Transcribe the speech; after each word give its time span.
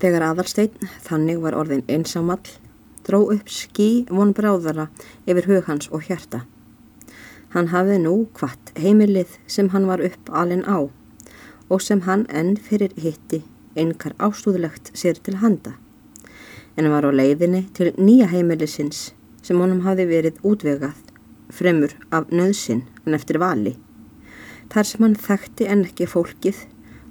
Þegar 0.00 0.24
aðalsteinn 0.30 0.88
þannig 1.04 1.42
var 1.42 1.56
orðin 1.60 1.84
einsamall, 1.92 2.40
dró 3.04 3.18
upp 3.34 3.50
skí 3.52 4.06
von 4.08 4.32
bráðara 4.36 4.88
yfir 5.28 5.48
hug 5.50 5.68
hans 5.68 5.90
og 5.92 6.06
hjarta. 6.08 6.46
Hann 7.52 7.68
hafði 7.72 7.98
nú 8.00 8.14
hvart 8.38 8.72
heimilið 8.78 9.36
sem 9.50 9.68
hann 9.74 9.88
var 9.90 10.00
upp 10.06 10.30
alin 10.30 10.64
á 10.64 10.88
og 11.70 11.82
sem 11.84 12.00
hann 12.06 12.24
enn 12.30 12.54
fyrir 12.56 12.94
hitti 12.96 13.42
einkar 13.76 14.16
ástúðlegt 14.18 14.92
sér 14.96 15.20
til 15.20 15.36
handa. 15.42 15.76
En 16.78 16.88
var 16.90 17.04
á 17.04 17.10
leiðinni 17.12 17.66
til 17.76 17.92
nýja 17.98 18.30
heimilisins 18.32 19.10
sem 19.42 19.60
honum 19.60 19.84
hafði 19.84 20.08
verið 20.10 20.42
útvegað 20.46 20.98
fremur 21.52 21.92
af 22.14 22.30
nöðsin 22.30 22.86
en 23.04 23.16
eftir 23.18 23.40
vali. 23.42 23.76
Þar 24.70 24.86
sem 24.86 25.04
hann 25.04 25.16
þekkti 25.18 25.66
en 25.66 25.86
ekki 25.86 26.08
fólkið 26.08 26.66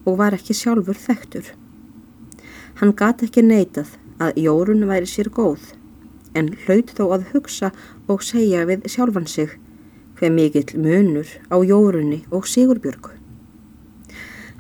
og 0.08 0.22
var 0.22 0.36
ekki 0.38 0.56
sjálfur 0.56 0.98
þekktur. 0.98 1.50
Hann 2.80 2.94
gati 2.96 3.28
ekki 3.28 3.42
neitað 3.44 3.90
að 4.24 4.38
Jórun 4.40 4.86
væri 4.88 5.08
sér 5.12 5.28
góð 5.36 5.74
en 6.40 6.54
hlaut 6.62 6.94
þó 6.96 7.10
að 7.12 7.26
hugsa 7.34 7.74
og 8.08 8.22
segja 8.24 8.62
við 8.70 8.86
sjálfan 8.94 9.28
sig 9.28 9.58
hver 10.20 10.32
mikill 10.32 10.80
munur 10.80 11.28
á 11.52 11.60
Jórunni 11.60 12.22
og 12.32 12.48
Sigurbjörgu. 12.48 13.12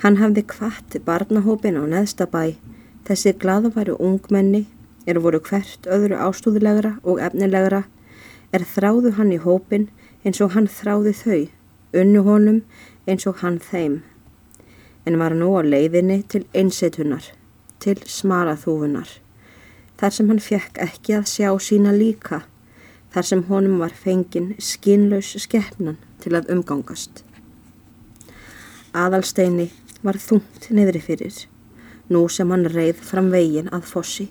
Hann 0.03 0.19
hafði 0.19 0.43
kvart 0.51 0.99
barnahópin 1.07 1.79
á 1.79 1.83
neðstabæ 1.87 2.57
þessi 3.07 3.35
gladværu 3.39 3.95
ungmenni 3.95 4.65
er 5.07 5.23
voru 5.23 5.39
hvert 5.39 5.87
öðru 5.87 6.19
ástúðlegra 6.19 6.97
og 7.07 7.23
efnilegra. 7.23 7.85
Er 8.51 8.67
þráðu 8.67 9.15
hann 9.15 9.31
í 9.31 9.39
hópin 9.39 9.87
eins 10.25 10.43
og 10.43 10.57
hann 10.59 10.67
þráði 10.67 11.15
þau 11.23 11.41
unnu 12.03 12.27
honum 12.27 12.61
eins 13.07 13.27
og 13.31 13.39
hann 13.47 13.63
þeim. 13.63 14.01
En 15.07 15.23
var 15.23 15.39
nú 15.39 15.55
á 15.55 15.63
leiðinni 15.63 16.25
til 16.27 16.43
einsetunar 16.51 17.31
til 17.79 17.97
smaraþúfunar, 18.07 19.09
þar 19.99 20.15
sem 20.15 20.31
hann 20.31 20.41
fekk 20.43 20.79
ekki 20.83 21.15
að 21.17 21.29
sjá 21.31 21.49
sína 21.63 21.93
líka, 21.95 22.43
þar 23.13 23.27
sem 23.31 23.43
honum 23.49 23.79
var 23.81 23.95
fengin 23.95 24.53
skinlaus 24.61 25.33
skeppnan 25.43 25.97
til 26.23 26.35
að 26.37 26.51
umgangast. 26.55 27.23
Aðalsteini 28.93 29.69
var 30.03 30.19
þungt 30.19 30.69
niðri 30.73 31.01
fyrir, 31.03 31.35
nú 32.09 32.25
sem 32.29 32.49
hann 32.51 32.67
reið 32.69 33.01
fram 33.05 33.29
vegin 33.33 33.69
að 33.75 33.87
fossi. 33.91 34.29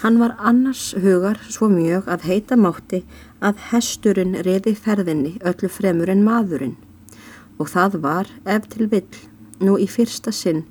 Hann 0.00 0.16
var 0.20 0.36
annars 0.38 0.94
hugar 0.96 1.40
svo 1.52 1.68
mjög 1.68 2.06
að 2.08 2.22
heita 2.30 2.56
mátti 2.56 3.02
að 3.44 3.58
hesturinn 3.70 4.38
reyði 4.46 4.72
ferðinni 4.76 5.34
öllu 5.44 5.68
fremur 5.68 6.08
en 6.08 6.24
maðurinn 6.24 6.78
og 7.60 7.68
það 7.68 7.98
var 8.04 8.30
ef 8.48 8.68
til 8.72 8.86
vill 8.88 9.18
nú 9.60 9.76
í 9.76 9.84
fyrsta 9.90 10.32
sinn 10.32 10.62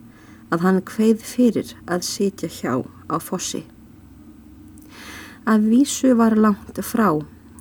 að 0.49 0.63
hann 0.65 0.79
kveið 0.85 1.25
fyrir 1.25 1.73
að 1.87 2.05
sitja 2.07 2.49
hjá 2.49 2.73
á 3.09 3.15
fossi. 3.21 3.65
Að 5.49 5.67
vísu 5.71 6.13
var 6.17 6.35
langt 6.37 6.79
frá 6.85 7.09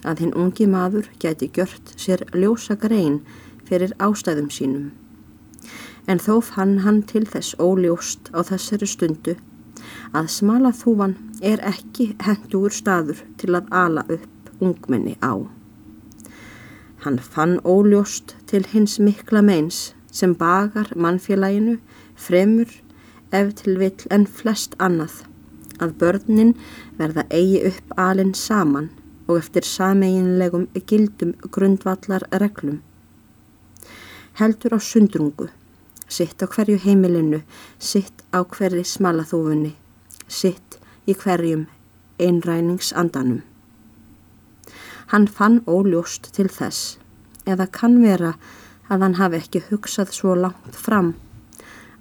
að 0.05 0.23
hinn 0.23 0.35
ungi 0.37 0.67
maður 0.71 1.09
gæti 1.21 1.51
gjört 1.55 1.93
sér 1.97 2.25
ljósa 2.35 2.77
grein 2.81 3.21
fyrir 3.69 3.95
ástæðum 3.99 4.51
sínum. 4.53 4.91
En 6.09 6.21
þó 6.21 6.41
fann 6.45 6.79
hann 6.85 7.03
til 7.05 7.27
þess 7.29 7.57
óljóst 7.61 8.31
á 8.33 8.41
þessari 8.41 8.89
stundu 8.89 9.37
að 10.17 10.31
smala 10.33 10.73
þúvan 10.73 11.17
er 11.45 11.61
ekki 11.65 12.15
hendur 12.25 12.73
staður 12.73 13.23
til 13.41 13.55
að 13.59 13.69
ala 13.83 14.05
upp 14.09 14.63
ungmenni 14.65 15.17
á. 15.21 15.37
Hann 17.05 17.19
fann 17.19 17.59
óljóst 17.63 18.35
til 18.51 18.65
hins 18.73 18.99
mikla 18.99 19.43
meins 19.45 19.93
sem 20.11 20.35
bagar 20.35 20.91
mannfélaginu 20.97 21.79
fremur 22.19 22.71
ef 23.33 23.55
til 23.61 23.79
vill 23.79 24.07
en 24.15 24.27
flest 24.27 24.75
annað 24.83 25.23
að 25.83 25.95
börnin 26.01 26.55
verða 26.99 27.25
eigi 27.31 27.61
upp 27.71 27.95
alin 27.97 28.35
saman 28.35 28.89
og 29.29 29.39
eftir 29.39 29.67
sameinlegum 29.69 30.67
gildum 30.91 31.35
grundvallar 31.55 32.25
reglum. 32.43 32.81
Heldur 34.41 34.79
á 34.79 34.81
sundrungu, 34.81 35.49
sitt 36.09 36.43
á 36.43 36.47
hverju 36.47 36.79
heimilinu, 36.85 37.43
sitt 37.79 38.25
á 38.33 38.43
hverju 38.43 38.85
smalaþúfunni, 38.85 39.75
sitt 40.27 40.79
í 41.07 41.15
hverjum 41.15 41.67
einræningsandanum. 42.19 43.43
Hann 45.13 45.29
fann 45.29 45.63
óljóst 45.67 46.33
til 46.37 46.49
þess, 46.49 46.99
eða 47.47 47.69
kann 47.73 48.03
vera 48.03 48.35
að 48.89 49.05
hann 49.05 49.19
hafi 49.21 49.43
ekki 49.43 49.65
hugsað 49.71 50.13
svo 50.17 50.35
langt 50.37 50.77
fram 50.77 51.15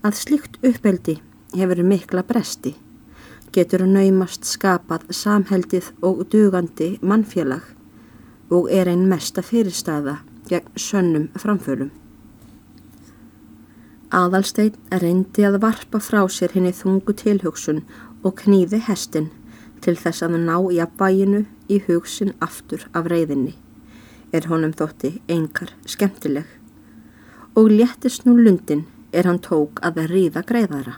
að 0.05 0.19
slikt 0.19 0.59
uppeldi 0.65 1.17
hefur 1.55 1.81
mikla 1.83 2.23
bresti, 2.27 2.75
getur 3.53 3.85
naumast 3.87 4.45
skapað 4.45 5.07
samheldið 5.13 5.91
og 6.05 6.25
dugandi 6.31 6.97
mannfélag 7.01 7.63
og 8.53 8.69
er 8.71 8.89
einn 8.91 9.07
mesta 9.09 9.43
fyrirstaða 9.43 10.19
gegn 10.47 10.75
sönnum 10.79 11.29
framfölum. 11.35 11.91
Aðalstein 14.07 14.75
reyndi 15.01 15.43
að 15.43 15.59
varpa 15.65 15.99
frá 15.99 16.21
sér 16.31 16.53
henni 16.55 16.71
þungu 16.71 17.15
tilhugsun 17.19 17.81
og 18.23 18.37
knýði 18.39 18.79
hestin 18.87 19.31
til 19.83 19.97
þess 19.99 20.23
að 20.23 20.37
ná 20.45 20.55
í 20.71 20.79
að 20.79 20.93
bæinu 20.99 21.41
í 21.67 21.81
hugsin 21.87 22.31
aftur 22.39 22.85
af 22.95 23.09
reyðinni, 23.11 23.57
er 24.31 24.47
honum 24.47 24.71
þótti 24.71 25.17
eingar 25.27 25.73
skemmtileg. 25.85 26.47
Og 27.57 27.73
léttist 27.73 28.23
nú 28.23 28.37
lundin 28.37 28.85
er 29.11 29.27
hann 29.27 29.39
tók 29.39 29.81
að 29.85 30.03
ríða 30.11 30.43
greiðara. 30.47 30.97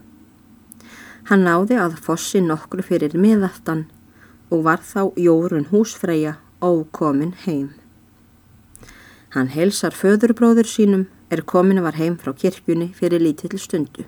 Hann 1.30 1.46
náði 1.46 1.78
að 1.78 2.00
fossi 2.02 2.42
nokkru 2.42 2.82
fyrir 2.86 3.14
miðaftan 3.14 3.86
og 4.50 4.64
var 4.66 4.82
þá 4.82 5.14
Jórun 5.20 5.68
húsfreyja 5.70 6.38
ókomin 6.62 7.36
heim. 7.46 7.70
Hann 9.36 9.52
helsar 9.54 9.94
föðurbróður 9.94 10.66
sínum 10.66 11.06
er 11.30 11.44
komin 11.46 11.84
var 11.86 12.00
heim 12.02 12.18
frá 12.18 12.34
kirkjunni 12.34 12.90
fyrir 12.98 13.22
lítill 13.22 13.60
stundu. 13.62 14.08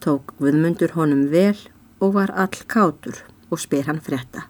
Tók 0.00 0.34
Guðmundur 0.36 0.92
honum 0.96 1.30
vel 1.32 1.56
og 2.00 2.14
var 2.18 2.32
all 2.36 2.60
kátur 2.68 3.22
og 3.48 3.60
spyr 3.60 3.88
hann 3.88 4.02
fretta. 4.04 4.44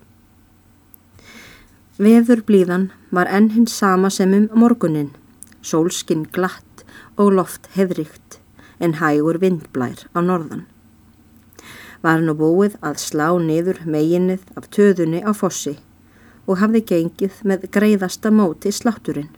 Veður 2.00 2.42
blíðan 2.48 2.90
var 3.14 3.30
enn 3.30 3.50
hins 3.54 3.76
sama 3.78 4.10
sem 4.10 4.34
um 4.34 4.48
morgunin, 4.58 5.12
sólskinn 5.62 6.26
glatt 6.32 6.84
og 7.14 7.34
loft 7.36 7.70
heðrikt 7.76 8.39
en 8.80 8.96
hægur 9.00 9.38
vindblær 9.42 10.06
á 10.16 10.18
norðan. 10.24 10.64
Var 12.00 12.24
nú 12.24 12.34
búið 12.36 12.78
að 12.80 13.02
slá 13.02 13.26
niður 13.36 13.82
meginnið 13.84 14.46
af 14.56 14.70
töðunni 14.72 15.20
á 15.20 15.32
fossi 15.36 15.76
og 16.46 16.58
hafði 16.62 16.80
gengið 16.92 17.42
með 17.44 17.68
greiðasta 17.74 18.32
móti 18.32 18.72
slátturinn. 18.72 19.28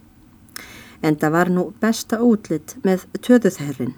En 1.03 1.19
það 1.19 1.35
var 1.35 1.51
nú 1.51 1.65
besta 1.83 2.21
útlitt 2.23 2.77
með 2.87 3.09
töðuþherrin 3.19 3.97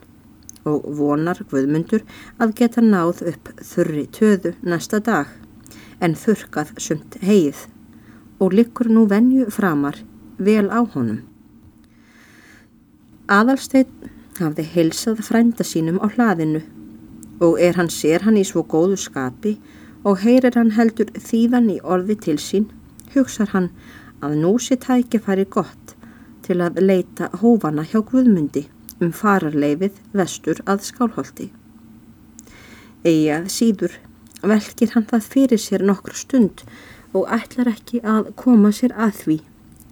og 0.65 0.87
vonar 0.97 1.43
Guðmundur 1.51 2.07
að 2.41 2.55
geta 2.61 2.81
náð 2.81 3.21
upp 3.35 3.53
þurri 3.61 4.07
töðu 4.09 4.55
næsta 4.65 5.03
dag 5.05 5.29
en 6.01 6.17
þurkað 6.17 6.73
sumt 6.81 7.19
heið 7.23 7.67
og 8.41 8.57
likur 8.57 8.89
nú 8.91 9.05
venju 9.11 9.51
framar 9.53 10.01
vel 10.39 10.67
á 10.73 10.81
honum. 10.97 11.21
Aðalsteinn 13.29 14.11
hafði 14.39 14.65
heilsað 14.75 15.23
frænda 15.27 15.67
sínum 15.67 16.01
á 16.03 16.07
hlaðinu 16.11 16.63
og 17.45 17.59
er 17.61 17.77
hann 17.79 17.91
sér 17.93 18.25
hann 18.27 18.39
í 18.39 18.45
svo 18.47 18.63
góðu 18.67 18.99
skapi 19.01 19.57
og 20.05 20.23
heyrir 20.25 20.57
hann 20.59 20.75
heldur 20.77 21.11
þýðan 21.17 21.71
í 21.75 21.79
orði 21.83 22.17
til 22.27 22.39
sín, 22.43 22.69
hugsar 23.15 23.51
hann 23.55 23.71
að 24.25 24.39
nú 24.43 24.55
sé 24.59 24.77
tækifæri 24.81 25.47
gott 25.51 25.95
til 26.45 26.61
að 26.61 26.81
leita 26.83 27.31
hófana 27.41 27.85
hjá 27.89 28.01
Guðmundi 28.05 28.67
um 29.03 29.13
fararleifið 29.13 29.97
vestur 30.13 30.61
að 30.67 30.85
skálholti. 30.89 31.49
Egið 33.05 33.49
síður 33.53 33.97
velkir 34.45 34.93
hann 34.95 35.09
það 35.09 35.31
fyrir 35.35 35.61
sér 35.61 35.85
nokkur 35.89 36.17
stund 36.21 36.65
og 37.17 37.29
ætlar 37.33 37.73
ekki 37.73 38.01
að 38.05 38.33
koma 38.41 38.73
sér 38.75 38.95
að 38.97 39.19
því, 39.23 39.37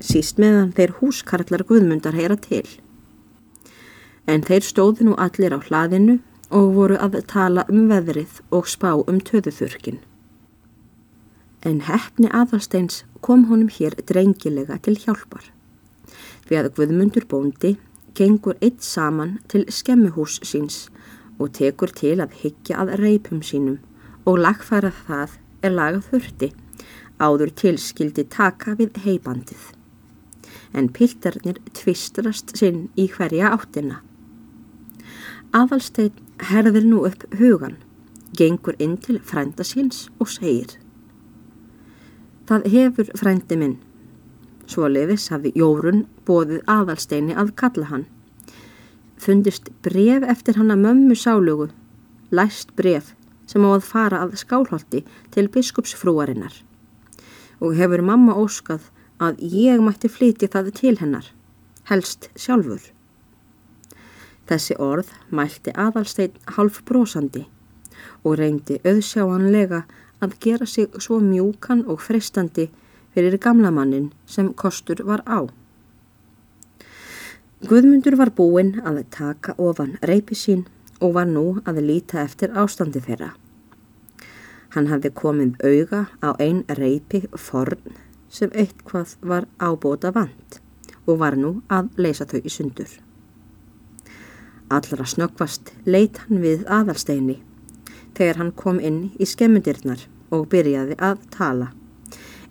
síst 0.02 0.40
meðan 0.42 0.72
þeir 0.76 0.96
húskarlar 1.00 1.64
Guðmundar 1.68 2.16
heyra 2.18 2.36
til 2.36 2.66
en 4.26 4.44
þeir 4.46 4.64
stóðu 4.66 5.08
nú 5.08 5.16
allir 5.18 5.54
á 5.54 5.58
hlaðinu 5.58 6.18
og 6.52 6.74
voru 6.76 6.98
að 7.00 7.20
tala 7.30 7.64
um 7.72 7.88
veðrið 7.90 8.40
og 8.52 8.68
spá 8.70 8.92
um 8.94 9.20
töðuþurkin. 9.20 10.00
En 11.62 11.80
hefni 11.86 12.28
aðalsteins 12.34 13.04
kom 13.22 13.46
honum 13.50 13.70
hér 13.70 13.94
drengilega 14.06 14.78
til 14.82 14.96
hjálpar. 14.98 15.44
Við 16.48 16.58
að 16.58 16.72
Guðmundur 16.76 17.26
bóndi 17.30 17.76
gengur 18.18 18.58
eitt 18.60 18.82
saman 18.84 19.38
til 19.48 19.64
skemmuhús 19.70 20.40
síns 20.44 20.88
og 21.38 21.54
tekur 21.56 21.94
til 21.94 22.18
að 22.20 22.34
hyggja 22.42 22.82
að 22.82 22.96
reipum 23.00 23.40
sínum 23.46 23.78
og 24.26 24.42
lagfæra 24.42 24.92
það 25.06 25.38
er 25.62 25.74
lagað 25.78 26.08
þurfti 26.10 26.50
áður 27.22 27.52
tilskildi 27.62 28.26
taka 28.30 28.74
við 28.78 28.98
heibandið. 29.04 29.62
En 30.74 30.88
piltarnir 30.88 31.60
tvistrast 31.76 32.56
sinn 32.58 32.88
í 32.98 33.06
hverja 33.12 33.52
áttina. 33.54 34.00
Aðalstein 35.52 36.14
herðir 36.48 36.86
nú 36.88 37.02
upp 37.04 37.26
hugan 37.36 37.74
gengur 38.36 38.76
inn 38.80 38.94
til 38.96 39.18
frænda 39.20 39.66
síns 39.68 40.06
og 40.16 40.30
segir 40.32 40.78
Það 42.48 42.64
hefur 42.72 43.10
frændi 43.20 43.58
minn. 43.60 43.74
Svoleiðis 44.64 45.28
hafi 45.32 45.52
Jórun 45.56 46.06
bóðið 46.26 46.64
aðalsteini 46.72 47.36
að 47.36 47.52
kalla 47.60 47.90
hann. 47.90 48.06
Fundist 49.20 49.68
bref 49.84 50.24
eftir 50.34 50.56
hann 50.56 50.72
að 50.72 50.82
mömmu 50.86 51.18
sálugu, 51.20 51.68
læst 52.32 52.72
bref 52.76 53.12
sem 53.46 53.62
á 53.68 53.70
að 53.76 53.86
fara 53.86 54.22
að 54.24 54.38
skálholti 54.40 55.04
til 55.36 55.46
biskupsfrúarinnar 55.52 56.62
og 57.62 57.76
hefur 57.78 58.02
mamma 58.02 58.34
óskað 58.40 58.88
að 59.22 59.44
ég 59.52 59.84
mætti 59.84 60.08
flyti 60.10 60.48
það 60.50 60.72
til 60.80 60.96
hennar, 60.98 61.28
helst 61.92 62.32
sjálfur. 62.34 62.80
Þessi 64.50 64.76
orð 64.82 65.10
mælti 65.30 65.74
aðalstein 65.78 66.38
half 66.56 66.82
brósandi 66.88 67.46
og 68.24 68.38
reyndi 68.40 68.78
auðsjáanlega 68.82 69.82
að 70.22 70.38
gera 70.42 70.66
sig 70.66 70.94
svo 70.98 71.18
mjúkan 71.22 71.84
og 71.86 72.00
fristandi 72.02 72.68
fyrir 73.14 73.38
gamla 73.38 73.70
mannin 73.70 74.12
sem 74.26 74.52
kostur 74.54 75.02
var 75.06 75.22
á. 75.26 75.46
Guðmundur 77.62 78.16
var 78.18 78.32
búinn 78.34 78.80
að 78.82 79.04
taka 79.14 79.54
ofan 79.58 79.94
reypi 80.02 80.34
sín 80.38 80.64
og 80.98 81.14
var 81.18 81.28
nú 81.30 81.60
að 81.66 81.82
líta 81.86 82.22
eftir 82.22 82.54
ástandi 82.58 83.02
þeirra. 83.04 83.32
Hann 84.74 84.88
hafði 84.90 85.12
komið 85.14 85.62
auga 85.68 86.06
á 86.24 86.34
einn 86.40 86.64
reypi 86.78 87.22
forn 87.36 87.94
sem 88.32 88.50
eitthvað 88.54 89.14
var 89.20 89.46
ábóta 89.60 90.10
vant 90.14 90.60
og 91.06 91.18
var 91.22 91.36
nú 91.36 91.60
að 91.68 91.90
leysa 92.00 92.26
þau 92.26 92.40
í 92.40 92.50
sundur. 92.50 92.90
Allra 94.72 95.04
snöggvast 95.04 95.74
leitt 95.84 96.22
hann 96.24 96.40
við 96.40 96.62
aðalsteini 96.64 97.42
þegar 98.16 98.38
hann 98.40 98.52
kom 98.56 98.78
inn 98.80 99.02
í 99.20 99.26
skemmundirnar 99.28 100.06
og 100.32 100.46
byrjaði 100.52 100.96
að 100.96 101.26
tala. 101.34 101.68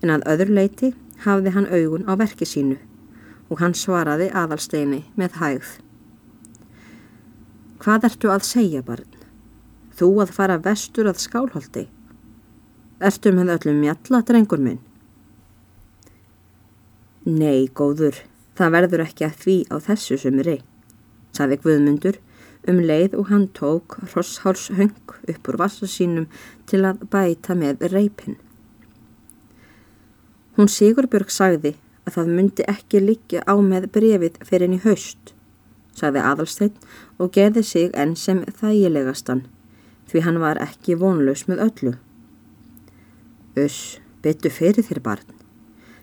En 0.02 0.14
að 0.14 0.26
öður 0.34 0.52
leiti 0.58 0.92
hafði 1.26 1.54
hann 1.56 1.70
augun 1.70 2.06
á 2.06 2.14
verki 2.22 2.46
sínu 2.46 2.78
og 3.50 3.62
hann 3.62 3.74
svaraði 3.78 4.30
aðalsteini 4.38 5.02
með 5.18 5.40
hægð. 5.42 5.72
Hvað 7.82 8.08
ertu 8.12 8.30
að 8.30 8.46
segja 8.46 8.84
barn? 8.86 9.10
Þú 9.98 10.14
að 10.24 10.34
fara 10.38 10.62
vestur 10.62 11.10
að 11.10 11.22
skálholti? 11.26 11.88
Ertu 13.02 13.34
með 13.34 13.56
öllum 13.56 13.82
mjalla, 13.82 14.22
drengur 14.22 14.62
minn? 14.62 14.80
Nei, 17.26 17.66
góður, 17.74 18.18
það 18.58 18.76
verður 18.78 19.04
ekki 19.08 19.26
að 19.26 19.40
því 19.42 19.58
á 19.74 19.76
þessu 19.90 20.18
sumri, 20.22 20.60
saði 21.36 21.60
Guðmundur 21.64 22.20
um 22.70 22.80
leið 22.86 23.16
og 23.18 23.30
hann 23.32 23.48
tók 23.58 23.98
hrosshálshöng 24.12 24.94
upp 25.34 25.50
úr 25.50 25.58
vassa 25.58 25.90
sínum 25.90 26.28
til 26.70 26.84
að 26.86 27.06
bæta 27.14 27.56
með 27.58 27.88
reypin. 27.94 28.38
Hún 30.58 30.70
Sigurbjörg 30.70 31.32
sagði 31.34 31.76
að 32.06 32.18
það 32.18 32.34
myndi 32.38 32.68
ekki 32.70 33.02
líka 33.02 33.42
á 33.48 33.56
með 33.58 33.88
brefið 33.96 34.38
fyrir 34.46 34.68
henni 34.68 34.82
haust, 34.84 35.34
sagði 35.98 36.22
Adalstein 36.28 36.76
og 37.18 37.34
gerði 37.34 37.64
sig 37.66 37.90
enn 37.98 38.16
sem 38.20 38.44
þægilegastan 38.60 39.46
því 40.12 40.24
hann 40.26 40.42
var 40.44 40.60
ekki 40.62 40.98
vonlaus 41.00 41.46
með 41.48 41.64
öllu. 41.68 41.94
Uss, 43.62 44.00
betu 44.22 44.52
fyrir 44.52 44.86
þér 44.86 45.02
barn. 45.06 45.38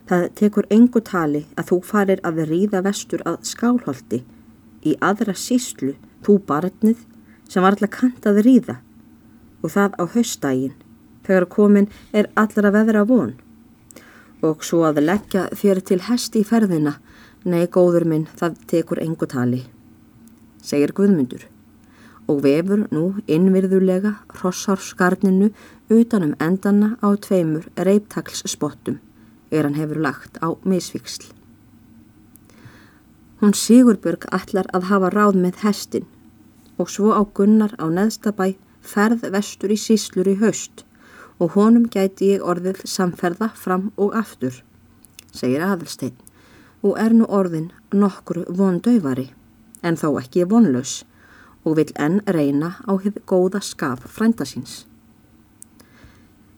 Það 0.09 0.25
tekur 0.41 0.67
engu 0.73 1.01
tali 1.05 1.43
að 1.55 1.69
þú 1.69 1.77
farir 1.85 2.21
að 2.25 2.43
ríða 2.49 2.81
vestur 2.85 3.21
að 3.29 3.43
skálholti 3.45 4.23
í 4.85 4.95
aðra 5.03 5.35
síslu, 5.35 5.95
þú 6.23 6.39
barnið 6.47 7.03
sem 7.49 7.63
var 7.63 7.75
alltaf 7.75 7.93
kant 7.95 8.27
að 8.29 8.41
ríða 8.45 8.79
og 9.63 9.73
það 9.73 9.99
á 9.99 10.03
haustægin 10.15 10.75
þegar 11.27 11.47
komin 11.51 11.89
er 12.13 12.29
allra 12.39 12.71
veðra 12.73 13.05
von 13.09 13.35
og 14.45 14.63
svo 14.63 14.85
að 14.87 15.03
leggja 15.03 15.47
þér 15.61 15.83
til 15.85 15.99
hesti 16.07 16.43
í 16.43 16.47
ferðina 16.47 16.95
nei 17.43 17.65
góður 17.67 18.07
minn 18.07 18.27
það 18.39 18.59
tekur 18.71 19.01
engu 19.03 19.27
tali 19.29 19.63
segir 20.63 20.93
Guðmundur 20.95 21.47
og 22.29 22.43
vefur 22.45 22.85
nú 22.93 23.03
innvirðulega 23.27 24.13
hrossárskarninu 24.37 25.49
utanum 25.89 26.35
endana 26.39 26.95
á 27.01 27.09
tveimur 27.17 27.65
reiptaklsspottum 27.75 28.99
er 29.51 29.65
hann 29.65 29.77
hefur 29.79 29.97
lagt 29.97 30.37
á 30.45 30.53
misviksl. 30.63 31.38
Hún 33.39 33.53
Sigurbjörg 33.55 34.27
allar 34.35 34.67
að 34.75 34.89
hafa 34.91 35.11
ráð 35.15 35.39
með 35.39 35.61
hestin. 35.63 36.07
Og 36.79 36.89
svo 36.91 37.11
á 37.15 37.23
Gunnar 37.23 37.75
á 37.79 37.87
neðstabæ 37.87 38.55
ferð 38.81 39.27
vestur 39.31 39.71
í 39.71 39.79
síslur 39.79 40.27
í 40.27 40.37
haust. 40.39 40.85
Og 41.39 41.55
honum 41.55 41.87
gæti 41.87 42.33
ég 42.35 42.43
orðið 42.43 42.83
samferða 42.83 43.53
fram 43.55 43.91
og 43.95 44.15
aftur, 44.15 44.63
segir 45.31 45.63
Aðalstein 45.63 46.17
og 46.83 46.95
er 46.99 47.13
nú 47.15 47.27
orðin 47.27 47.71
nokkru 47.91 48.45
vondauvari 48.55 49.29
en 49.83 49.97
þó 49.99 50.13
ekki 50.21 50.47
vonlaus. 50.49 51.03
Og 51.67 51.75
vil 51.75 51.89
enn 51.99 52.21
reyna 52.23 52.77
á 52.87 52.95
hefði 52.95 53.21
góða 53.27 53.59
skap 53.61 54.05
frænda 54.07 54.45
síns. 54.47 54.85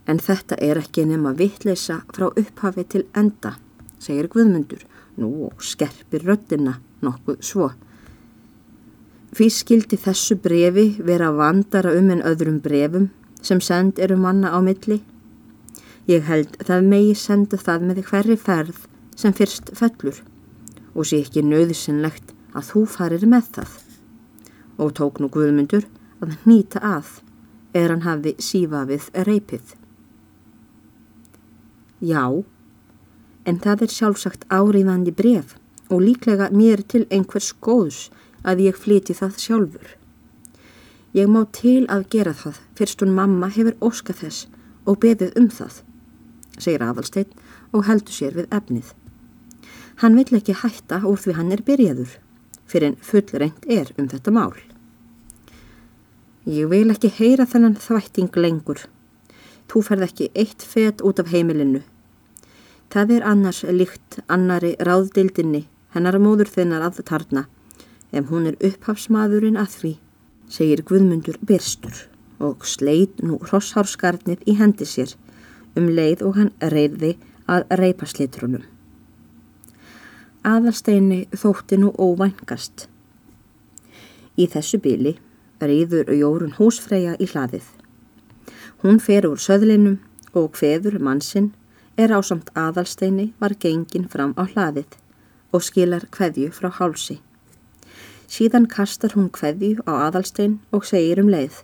En 0.05 0.21
þetta 0.21 0.59
er 0.61 0.77
ekki 0.77 1.07
nema 1.09 1.33
vittleisa 1.37 2.03
frá 2.13 2.27
upphafi 2.29 2.85
til 2.85 3.01
enda, 3.17 3.55
segir 3.97 4.29
Guðmundur, 4.29 4.85
nú 5.19 5.47
og 5.47 5.63
skerpir 5.63 6.25
röttina 6.27 6.77
nokkuð 7.03 7.41
svo. 7.43 7.71
Fyrst 9.35 9.63
skildi 9.63 9.97
þessu 9.99 10.37
brefi 10.43 10.87
vera 11.03 11.31
vandara 11.35 11.93
um 11.97 12.11
en 12.11 12.23
öðrum 12.27 12.59
brefum 12.63 13.09
sem 13.41 13.61
send 13.63 13.99
eru 13.99 14.17
manna 14.19 14.51
á 14.51 14.59
milli. 14.63 15.01
Ég 16.07 16.27
held 16.27 16.57
það 16.59 16.89
megi 16.91 17.15
senda 17.15 17.57
það 17.57 17.87
með 17.87 18.03
hverri 18.09 18.37
ferð 18.37 18.85
sem 19.15 19.33
fyrst 19.33 19.71
fellur 19.77 20.21
og 20.93 21.07
sé 21.07 21.21
ekki 21.23 21.43
nöðusinnlegt 21.45 22.33
að 22.55 22.67
þú 22.71 22.85
farir 22.95 23.27
með 23.29 23.51
það 23.57 23.77
og 24.81 24.95
tók 24.97 25.19
nú 25.21 25.29
Guðmundur 25.31 25.85
að 26.21 26.35
nýta 26.49 26.81
að 26.83 27.19
er 27.77 27.93
hann 27.93 28.03
hafi 28.05 28.33
sífa 28.41 28.83
við 28.89 29.07
reypið. 29.27 29.75
Já, 32.01 32.43
en 33.45 33.59
það 33.63 33.85
er 33.85 33.93
sjálfsagt 33.95 34.45
áriðandi 34.49 35.13
bref 35.15 35.55
og 35.91 36.03
líklega 36.05 36.49
mér 36.55 36.83
til 36.87 37.05
einhvers 37.09 37.51
góðs 37.61 38.09
að 38.47 38.65
ég 38.67 38.79
flyti 38.79 39.15
það 39.17 39.37
sjálfur. 39.43 39.87
Ég 41.13 41.27
má 41.27 41.43
til 41.51 41.83
að 41.91 42.07
gera 42.13 42.33
það 42.33 42.61
fyrst 42.79 43.03
hún 43.03 43.15
mamma 43.17 43.51
hefur 43.51 43.75
óskað 43.83 44.23
þess 44.23 44.47
og 44.87 44.99
beðið 45.03 45.35
um 45.39 45.49
það, 45.51 45.81
segir 46.57 46.85
Adalstein 46.85 47.33
og 47.75 47.85
heldur 47.89 48.15
sér 48.15 48.37
við 48.37 48.51
efnið. 48.55 48.93
Hann 50.01 50.17
vill 50.17 50.39
ekki 50.39 50.55
hætta 50.63 51.01
úr 51.05 51.19
því 51.19 51.35
hann 51.37 51.51
er 51.51 51.63
byrjaður 51.67 52.17
fyrir 52.71 52.93
en 52.93 53.01
fullreint 53.03 53.65
er 53.67 53.91
um 53.99 54.07
þetta 54.07 54.31
mál. 54.33 54.55
Ég 56.47 56.71
vil 56.71 56.89
ekki 56.89 57.11
heyra 57.19 57.45
þennan 57.45 57.77
þvætting 57.77 58.31
lengur. 58.39 58.79
Þú 59.69 59.83
ferð 59.85 60.07
ekki 60.07 60.29
eitt 60.33 60.63
fet 60.65 61.03
út 61.05 61.19
af 61.21 61.29
heimilinu. 61.29 61.83
Það 62.91 63.11
er 63.15 63.23
annars 63.23 63.61
líkt 63.63 64.17
annari 64.27 64.73
ráðdildinni, 64.83 65.61
hennar 65.95 66.17
móður 66.19 66.49
þinnar 66.51 66.83
að 66.89 66.97
tarna, 67.07 67.45
ef 68.11 68.27
hún 68.27 68.49
er 68.49 68.57
upphafsmaðurinn 68.59 69.59
að 69.59 69.77
því, 69.77 69.91
segir 70.51 70.81
Guðmundur 70.89 71.37
Birstur 71.39 72.01
og 72.43 72.65
sleit 72.67 73.21
nú 73.23 73.37
hrosshárskardnið 73.45 74.43
í 74.43 74.57
hendi 74.59 74.87
sér 74.89 75.13
um 75.79 75.87
leið 75.87 76.25
og 76.27 76.35
hann 76.35 76.51
reyði 76.73 77.13
að 77.47 77.71
reypa 77.79 78.09
slitrunum. 78.11 78.65
Aðalsteini 80.43 81.21
þótti 81.31 81.79
nú 81.79 81.93
óvængast. 81.95 82.89
Í 84.35 84.49
þessu 84.51 84.81
byli 84.83 85.15
rýður 85.63 86.11
Jórun 86.17 86.57
húsfreyja 86.57 87.15
í 87.21 87.29
hlaðið. 87.31 87.63
Hún 88.83 88.99
fer 88.99 89.29
úr 89.29 89.39
söðlinum 89.39 89.99
og 90.35 90.57
hveður 90.59 90.99
mannsinn 90.99 91.53
er 92.01 92.13
á 92.17 92.19
samt 92.25 92.49
aðalsteini 92.57 93.31
var 93.41 93.53
gengin 93.63 94.07
fram 94.13 94.33
á 94.39 94.43
hlaðið 94.49 94.97
og 95.53 95.63
skilar 95.67 96.07
hveðju 96.15 96.49
frá 96.55 96.69
hálsi. 96.79 97.19
Síðan 98.31 98.67
kastar 98.71 99.13
hún 99.17 99.27
hveðju 99.35 99.83
á 99.85 100.07
aðalstein 100.07 100.59
og 100.71 100.85
segir 100.87 101.19
um 101.21 101.31
leið. 101.31 101.61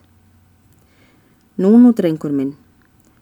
Nú 1.58 1.72
nú 1.82 1.94
drengur 1.96 2.34
minn, 2.36 2.58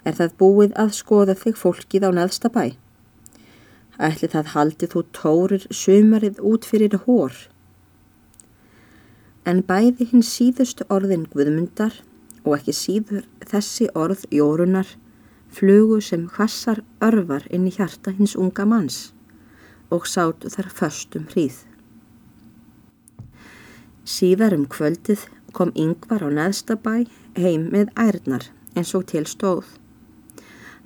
er 0.03 0.17
það 0.17 0.33
búið 0.41 0.73
að 0.81 0.95
skoða 0.97 1.35
þig 1.39 1.59
fólkið 1.61 2.07
á 2.07 2.11
neðsta 2.17 2.49
bæ? 2.51 2.73
Ætli 3.95 4.27
það 4.33 4.51
haldi 4.55 4.89
þú 4.91 5.03
tórir 5.15 5.67
sumarið 5.71 6.41
út 6.43 6.65
fyrir 6.67 6.97
hór. 7.05 7.37
En 9.45 9.61
bæði 9.63 10.09
hinn 10.09 10.25
síðustu 10.25 10.87
orðin 10.89 11.29
Guðmundar 11.31 12.01
og 12.43 12.57
ekki 12.57 12.73
síður 12.75 13.23
þessi 13.45 13.87
orð 13.93 14.25
Jórunar 14.33 14.89
flugu 15.55 16.01
sem 16.01 16.25
hvassar 16.35 16.81
örvar 17.07 17.45
inn 17.53 17.67
í 17.69 17.73
hjarta 17.77 18.11
hins 18.17 18.35
unga 18.35 18.65
manns 18.67 18.97
og 19.93 20.07
sátu 20.09 20.51
þar 20.51 20.67
föstum 20.79 21.29
hríð. 21.31 21.61
Síðar 24.05 24.55
um 24.57 24.65
kvöldið 24.69 25.23
kom 25.55 25.71
yngvar 25.79 26.25
á 26.27 26.29
neðstabæ 26.39 27.05
heim 27.39 27.69
með 27.71 27.93
ærnar 27.95 28.49
eins 28.75 28.91
og 28.97 29.07
til 29.11 29.23
stóð. 29.29 29.65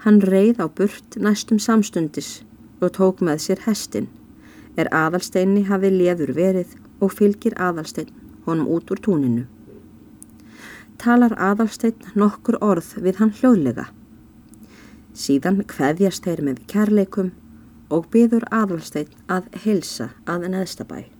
Hann 0.06 0.22
reið 0.22 0.62
á 0.64 0.68
burt 0.70 1.18
næstum 1.18 1.60
samstundis 1.60 2.44
og 2.80 2.94
tók 2.96 3.24
með 3.26 3.42
sér 3.48 3.66
hestin, 3.66 4.08
er 4.80 4.88
aðalsteinni 4.96 5.66
hafi 5.68 5.90
leður 5.92 6.36
verið 6.38 6.78
og 7.04 7.16
fylgir 7.18 7.58
aðalsteinn 7.60 8.14
honum 8.46 8.70
út 8.76 8.94
úr 8.94 9.02
túninu. 9.04 9.48
Talar 11.00 11.36
aðalsteinn 11.36 12.14
nokkur 12.16 12.60
orð 12.62 12.96
við 13.04 13.20
hann 13.20 13.34
hljóðlega. 13.36 13.90
Síðan 15.20 15.64
kveðjast 15.68 16.24
þeir 16.24 16.42
með 16.48 16.60
kærleikum 16.72 17.34
og 17.92 18.06
byður 18.14 18.46
aðalsteinn 18.56 19.16
að 19.28 19.50
helsa 19.66 20.14
að 20.30 20.52
neðstabæ. 20.54 21.19